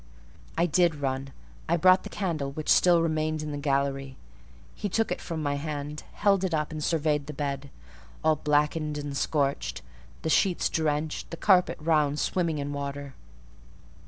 [0.57, 1.29] I did run;
[1.69, 4.17] I brought the candle which still remained in the gallery.
[4.73, 7.69] He took it from my hand, held it up, and surveyed the bed,
[8.23, 9.83] all blackened and scorched,
[10.23, 13.13] the sheets drenched, the carpet round swimming in water.